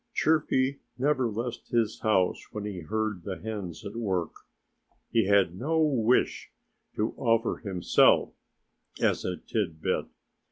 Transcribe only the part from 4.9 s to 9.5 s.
He had no wish to offer himself as a